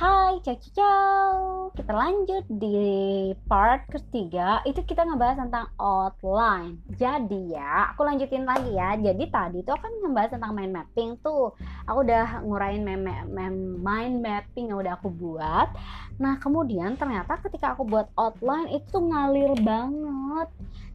[0.00, 4.60] はい、チャキチャー Kita lanjut di part ketiga.
[4.66, 6.82] Itu kita ngebahas tentang outline.
[6.94, 8.98] Jadi ya, aku lanjutin lagi ya.
[8.98, 11.54] Jadi tadi tuh kan ngebahas tentang mind mapping tuh.
[11.86, 15.70] Aku udah ngurain mind mapping yang udah aku buat.
[16.18, 20.48] Nah, kemudian ternyata ketika aku buat outline itu ngalir banget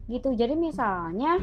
[0.06, 0.36] gitu.
[0.38, 1.40] Jadi misalnya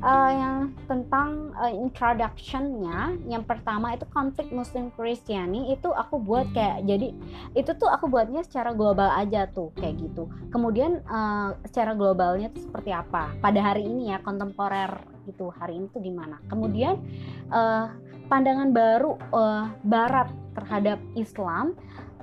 [0.00, 0.56] uh, yang
[0.88, 7.12] tentang uh, introductionnya yang pertama itu konflik Muslim Kristiani itu aku buat kayak jadi
[7.56, 10.28] itu tuh aku buatnya secara global aja tuh kayak gitu.
[10.52, 13.32] Kemudian uh, secara globalnya tuh seperti apa?
[13.40, 16.38] Pada hari ini ya kontemporer gitu hari ini tuh gimana?
[16.46, 17.00] Kemudian
[17.50, 17.90] uh,
[18.30, 21.74] pandangan baru uh, Barat terhadap Islam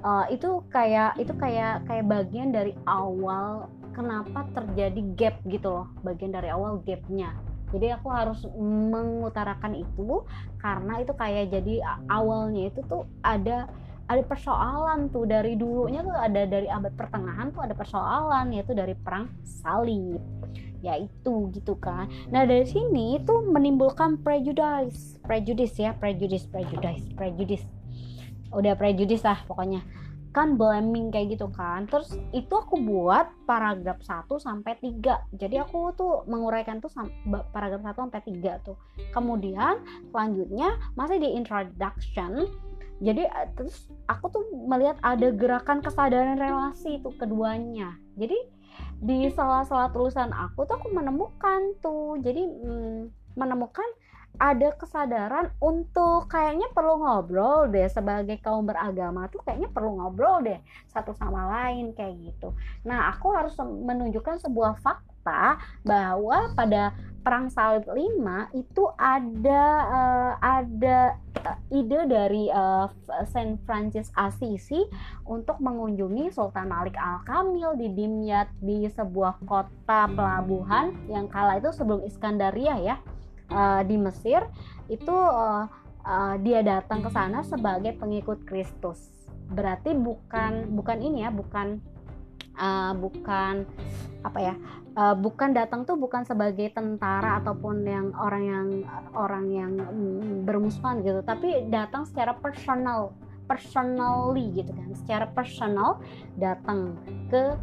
[0.06, 6.34] uh, itu kayak itu kayak kayak bagian dari awal kenapa terjadi gap gitu loh bagian
[6.34, 7.34] dari awal gapnya.
[7.74, 8.46] Jadi aku harus
[8.94, 10.22] mengutarakan itu
[10.62, 13.66] karena itu kayak jadi awalnya itu tuh ada
[14.14, 15.26] ada persoalan tuh.
[15.26, 20.22] Dari dulunya tuh ada dari abad pertengahan tuh ada persoalan yaitu dari perang salib.
[20.86, 22.12] Yaitu gitu kan.
[22.30, 25.18] Nah dari sini itu menimbulkan prejudice.
[25.26, 27.66] Prejudice ya prejudice prejudice prejudice.
[28.54, 29.82] Udah prejudice lah pokoknya.
[30.34, 31.86] Kan blaming kayak gitu kan.
[31.88, 36.90] Terus itu aku buat paragraf 1 sampai 3 jadi aku tuh menguraikan tuh
[37.54, 38.76] paragraf 1 sampai 3 tuh.
[39.16, 39.80] Kemudian
[40.12, 42.50] selanjutnya masih di introduction
[43.04, 48.00] jadi eh, terus aku tuh melihat ada gerakan kesadaran relasi itu keduanya.
[48.16, 48.40] Jadi
[49.04, 52.16] di salah-salah tulisan aku tuh aku menemukan tuh.
[52.24, 53.86] Jadi hmm, menemukan
[54.40, 57.92] ada kesadaran untuk kayaknya perlu ngobrol deh.
[57.92, 62.56] Sebagai kaum beragama tuh kayaknya perlu ngobrol deh satu sama lain kayak gitu.
[62.88, 71.16] Nah, aku harus menunjukkan sebuah fakta bahwa pada perang salib 5 itu ada uh, ada
[71.40, 72.92] uh, ide dari uh,
[73.32, 74.84] Saint Francis Assisi
[75.24, 82.04] untuk mengunjungi Sultan Malik Al-Kamil di Dimyat di sebuah kota pelabuhan yang kala itu sebelum
[82.04, 82.96] Iskandaria ya
[83.50, 84.44] uh, di Mesir
[84.92, 85.66] itu uh,
[86.04, 89.00] uh, dia datang ke sana sebagai pengikut Kristus.
[89.48, 91.80] Berarti bukan bukan ini ya, bukan
[92.58, 93.66] uh, bukan
[94.24, 94.56] apa ya
[94.96, 98.68] uh, bukan datang tuh bukan sebagai tentara ataupun yang orang yang
[99.14, 103.12] orang yang mm, bermusuhan gitu tapi datang secara personal
[103.44, 106.00] personally gitu kan secara personal
[106.40, 106.96] datang
[107.28, 107.60] ke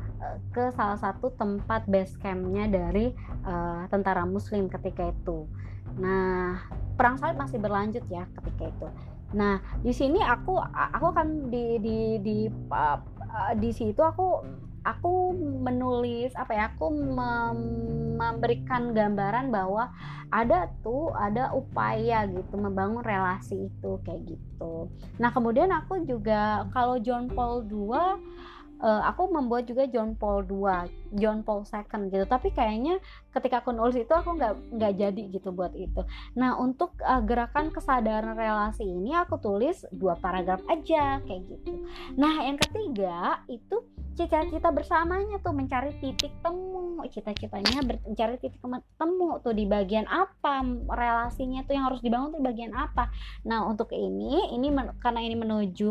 [0.53, 3.17] ke salah satu tempat base campnya dari
[3.49, 5.49] uh, tentara muslim ketika itu
[5.99, 6.63] Nah,
[6.95, 8.87] perang salib masih berlanjut ya ketika itu.
[9.35, 12.37] Nah, di sini aku aku kan di di di
[12.71, 12.99] uh,
[13.59, 14.43] di situ aku
[14.85, 17.59] aku menulis apa ya aku mem
[18.21, 19.89] memberikan gambaran bahwa
[20.29, 24.93] ada tuh ada upaya gitu membangun relasi itu kayak gitu.
[25.17, 28.21] Nah kemudian aku juga kalau John Paul II
[28.81, 32.25] uh, aku membuat juga John Paul II, John Paul II gitu.
[32.27, 32.99] Tapi kayaknya
[33.31, 36.03] ketika aku nulis itu aku nggak nggak jadi gitu buat itu.
[36.35, 41.87] Nah untuk uh, gerakan kesadaran relasi ini aku tulis dua paragraf aja kayak gitu.
[42.17, 43.85] Nah yang ketiga itu
[44.21, 48.61] cita-cita bersamanya tuh mencari titik temu cita-citanya mencari titik
[49.01, 50.61] temu tuh di bagian apa
[50.93, 53.09] relasinya tuh yang harus dibangun di bagian apa
[53.49, 54.69] nah untuk ini ini
[55.01, 55.89] karena ini menuju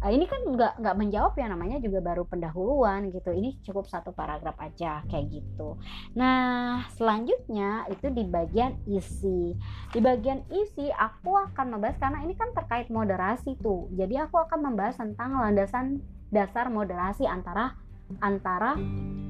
[0.00, 3.30] uh, ini kan nggak nggak menjawab ya namanya juga baru pendahuluan gitu.
[3.30, 5.76] Ini cukup satu paragraf aja kayak gitu.
[6.16, 9.54] Nah selanjutnya itu di bagian isi.
[9.92, 13.88] Di bagian isi aku akan membahas karena ini kan terkait moderasi tuh.
[13.94, 16.00] Jadi aku akan membahas tentang landasan
[16.32, 17.76] dasar moderasi antara
[18.18, 18.74] antara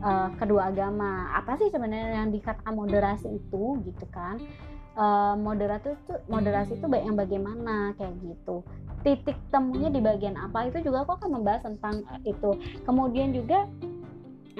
[0.00, 1.34] uh, kedua agama.
[1.36, 4.40] Apa sih sebenarnya yang dikatakan moderasi itu gitu kan?
[4.90, 8.66] Uh, itu moderasi itu baik yang bagaimana kayak gitu
[9.00, 12.50] titik temunya di bagian apa itu juga aku akan membahas tentang itu.
[12.84, 13.64] Kemudian juga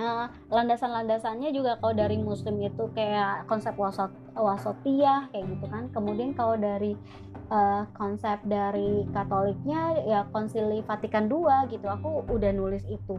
[0.01, 5.89] uh, landasan-landasannya juga kalau dari muslim itu kayak konsep wasot wasotia kayak gitu kan.
[5.93, 6.97] Kemudian kalau dari
[7.53, 13.19] uh, konsep dari katoliknya ya konsili Vatikan II gitu aku udah nulis itu.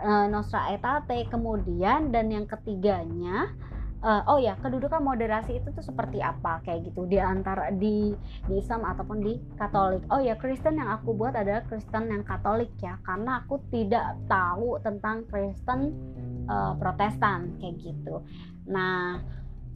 [0.00, 3.52] Uh, Nostra Aetate kemudian dan yang ketiganya
[4.02, 6.64] oh ya kedudukan moderasi itu tuh seperti apa?
[6.64, 8.16] Kayak gitu di antara di
[8.48, 10.04] di Islam ataupun di Katolik.
[10.08, 14.80] Oh ya Kristen yang aku buat adalah Kristen yang Katolik ya karena aku tidak tahu
[14.80, 15.92] tentang Kristen
[16.48, 18.24] uh, Protestan kayak gitu.
[18.68, 19.20] Nah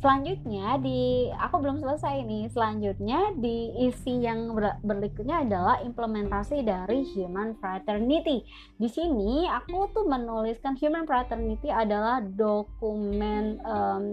[0.04, 2.52] selanjutnya di aku belum selesai nih.
[2.52, 8.44] Selanjutnya di isi yang ber, berikutnya adalah implementasi dari human fraternity.
[8.76, 14.06] Di sini aku tuh menuliskan human fraternity adalah dokumen um,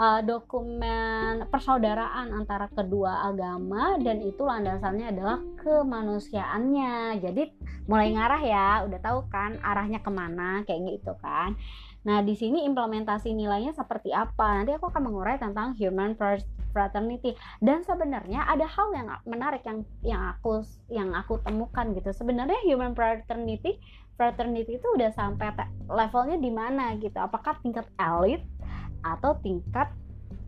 [0.00, 7.20] uh, dokumen persaudaraan antara kedua agama dan itu landasannya adalah kemanusiaannya.
[7.20, 7.42] Jadi
[7.92, 11.60] mulai ngarah ya udah tahu kan arahnya ke mana kayak gitu kan
[12.02, 14.58] Nah, di sini implementasi nilainya seperti apa?
[14.58, 16.18] Nanti aku akan mengurai tentang human
[16.74, 17.38] fraternity.
[17.62, 22.10] Dan sebenarnya ada hal yang menarik yang yang aku yang aku temukan gitu.
[22.10, 23.78] Sebenarnya human fraternity
[24.18, 25.54] fraternity itu udah sampai
[25.86, 27.16] levelnya di mana gitu?
[27.16, 28.42] Apakah tingkat elit
[29.02, 29.90] atau tingkat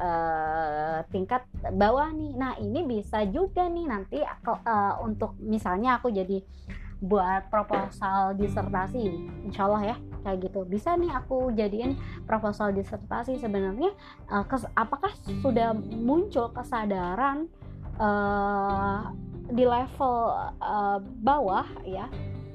[0.01, 2.33] uh, tingkat bawah nih.
[2.35, 6.43] Nah, ini bisa juga nih nanti uh, untuk misalnya aku jadi
[7.05, 9.29] buat proposal disertasi.
[9.45, 10.65] Insya Allah ya kayak gitu.
[10.65, 13.93] Bisa nih aku jadiin proposal disertasi sebenarnya
[14.49, 15.13] kes, apakah
[15.45, 17.47] sudah muncul kesadaran
[18.01, 19.13] uh,
[19.53, 20.33] di level
[20.65, 22.09] uh, bawah ya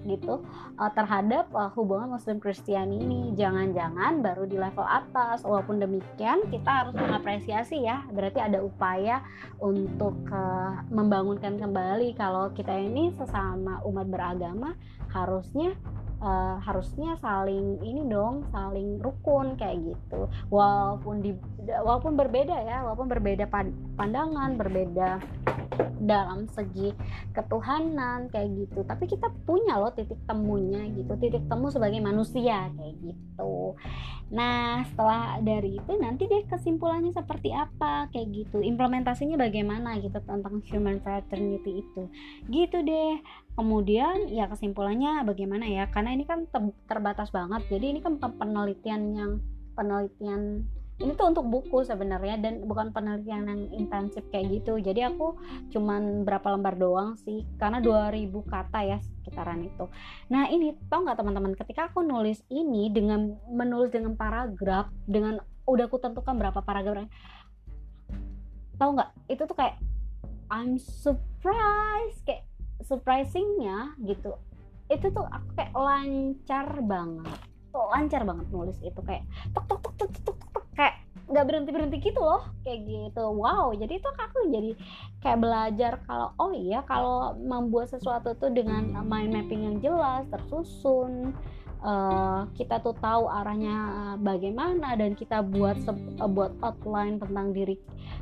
[0.10, 0.42] gitu
[0.82, 3.22] uh, terhadap uh, hubungan Muslim Kristiani ini.
[3.38, 5.46] Jangan-jangan baru di level atas.
[5.46, 8.02] Walaupun demikian kita harus mengapresiasi ya.
[8.10, 9.22] Berarti ada upaya
[9.62, 14.74] untuk uh, membangunkan kembali kalau kita ini sesama umat beragama
[15.14, 15.74] harusnya
[16.20, 20.28] uh, harusnya saling ini dong saling rukun kayak gitu.
[20.52, 21.32] Walaupun di
[21.68, 23.48] walaupun berbeda ya walaupun berbeda
[23.98, 25.20] pandangan berbeda
[26.00, 26.92] dalam segi
[27.32, 28.84] ketuhanan kayak gitu.
[28.84, 31.16] Tapi kita punya loh titik temunya gitu.
[31.20, 33.76] Titik temu sebagai manusia kayak gitu.
[34.30, 38.60] Nah setelah dari itu nanti deh kesimpulannya seperti apa kayak gitu.
[38.64, 42.04] Implementasinya bagaimana gitu tentang human fraternity itu.
[42.48, 43.20] Gitu deh
[43.60, 45.92] kemudian ya kesimpulannya bagaimana ya?
[45.92, 46.48] Karena ini kan
[46.88, 47.68] terbatas banget.
[47.68, 49.32] Jadi ini kan penelitian yang
[49.76, 50.64] penelitian
[51.00, 54.80] ini tuh untuk buku sebenarnya dan bukan penelitian yang intensif kayak gitu.
[54.80, 55.36] Jadi aku
[55.76, 59.88] cuman berapa lembar doang sih karena 2000 kata ya sekitaran itu.
[60.32, 65.88] Nah ini tau nggak teman-teman ketika aku nulis ini dengan menulis dengan paragraf dengan udah
[65.88, 67.08] aku tentukan berapa paragraf
[68.76, 69.12] tau nggak?
[69.32, 69.80] Itu tuh kayak
[70.52, 72.49] I'm surprised kayak
[72.90, 74.34] surprisingnya gitu
[74.90, 77.40] itu tuh aku kayak lancar banget.
[77.70, 79.22] Lancar banget nulis itu kayak
[79.54, 80.38] tok tok tok tok tok,
[81.30, 83.24] nggak berhenti berhenti gitu loh kayak gitu.
[83.30, 84.72] Wow jadi itu aku jadi
[85.22, 91.38] kayak belajar kalau oh iya kalau membuat sesuatu tuh dengan mind mapping yang jelas tersusun
[91.86, 93.78] uh, kita tuh tahu arahnya
[94.20, 97.78] bagaimana dan kita buat uh, buat outline tentang diri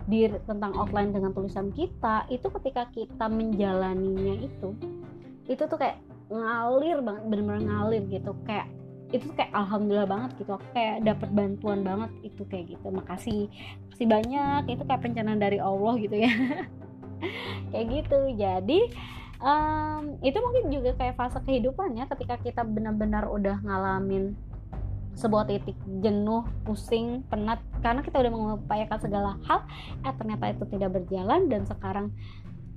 [0.06, 4.76] diri tentang outline dengan tulisan kita itu ketika kita menjalaninya itu
[5.48, 8.36] itu tuh kayak ngalir banget bener-bener ngalir gitu.
[8.44, 8.68] Kayak
[9.16, 10.52] itu kayak alhamdulillah banget gitu.
[10.60, 12.88] Aku kayak dapat bantuan banget itu kayak gitu.
[12.92, 13.48] Makasih
[13.88, 14.62] makasih banyak.
[14.68, 16.32] Itu kayak pencernaan dari Allah gitu ya.
[17.74, 18.20] Kayak gitu.
[18.38, 18.80] Jadi
[19.42, 24.38] um, itu mungkin juga kayak fase kehidupannya ketika kita benar-benar udah ngalamin
[25.18, 25.74] sebuah titik
[26.06, 27.58] jenuh, pusing, penat.
[27.82, 29.66] Karena kita udah mengupayakan segala hal
[30.06, 31.50] eh ternyata itu tidak berjalan.
[31.50, 32.14] Dan sekarang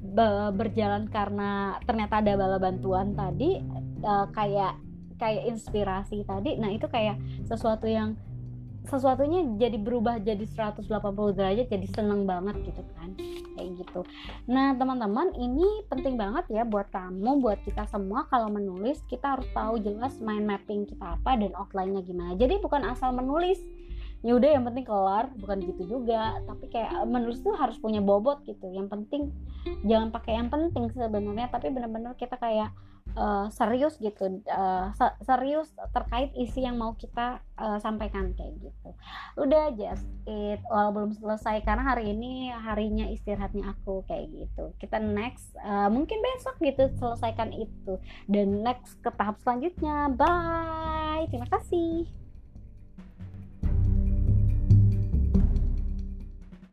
[0.00, 3.60] be berjalan karena ternyata ada bala bantuan tadi
[4.00, 4.72] uh, kayak
[5.20, 8.16] kayak inspirasi tadi nah itu kayak sesuatu yang
[8.88, 10.88] sesuatunya jadi berubah jadi 180
[11.36, 13.12] derajat jadi seneng banget gitu kan
[13.60, 14.00] kayak gitu.
[14.48, 19.44] Nah teman-teman ini penting banget ya buat kamu buat kita semua kalau menulis kita harus
[19.52, 22.32] tahu jelas mind mapping kita apa dan outline-nya gimana.
[22.40, 23.60] Jadi bukan asal menulis.
[24.20, 26.40] Ya udah yang penting kelar bukan gitu juga.
[26.48, 28.64] Tapi kayak menulis tuh harus punya bobot gitu.
[28.72, 29.22] Yang penting
[29.84, 32.72] jangan pakai yang penting sebenarnya tapi benar-benar kita kayak
[33.16, 34.92] uh, serius gitu uh,
[35.24, 38.88] serius terkait isi yang mau kita uh, sampaikan kayak gitu.
[39.38, 44.74] Udah just it walau belum selesai karena hari ini harinya istirahatnya aku kayak gitu.
[44.78, 47.98] Kita next uh, mungkin besok gitu selesaikan itu.
[48.28, 50.12] Dan next ke tahap selanjutnya.
[50.14, 51.28] Bye!
[51.30, 52.19] Terima kasih